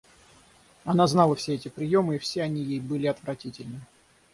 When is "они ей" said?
2.41-2.79